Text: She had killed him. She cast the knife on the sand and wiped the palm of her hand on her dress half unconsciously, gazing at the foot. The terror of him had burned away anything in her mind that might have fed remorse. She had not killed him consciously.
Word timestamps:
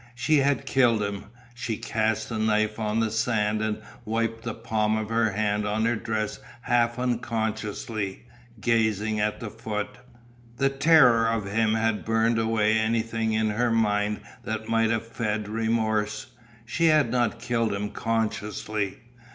She 0.15 0.37
had 0.37 0.65
killed 0.65 1.03
him. 1.03 1.25
She 1.53 1.77
cast 1.77 2.27
the 2.29 2.39
knife 2.39 2.79
on 2.79 3.01
the 3.01 3.11
sand 3.11 3.61
and 3.61 3.83
wiped 4.03 4.41
the 4.43 4.55
palm 4.55 4.97
of 4.97 5.09
her 5.09 5.33
hand 5.33 5.63
on 5.63 5.85
her 5.85 5.95
dress 5.95 6.39
half 6.61 6.97
unconsciously, 6.97 8.25
gazing 8.59 9.19
at 9.19 9.39
the 9.39 9.51
foot. 9.51 9.99
The 10.57 10.69
terror 10.69 11.27
of 11.27 11.45
him 11.51 11.75
had 11.75 12.03
burned 12.03 12.39
away 12.39 12.79
anything 12.79 13.33
in 13.33 13.51
her 13.51 13.69
mind 13.69 14.21
that 14.43 14.67
might 14.67 14.89
have 14.89 15.05
fed 15.05 15.47
remorse. 15.47 16.31
She 16.65 16.85
had 16.87 17.11
not 17.11 17.37
killed 17.39 17.71
him 17.71 17.91
consciously. 17.91 18.97